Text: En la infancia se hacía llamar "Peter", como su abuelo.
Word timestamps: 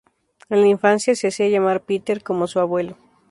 En 0.49 0.61
la 0.61 0.67
infancia 0.67 1.13
se 1.15 1.27
hacía 1.27 1.47
llamar 1.49 1.83
"Peter", 1.83 2.23
como 2.23 2.47
su 2.47 2.59
abuelo. 2.59 2.97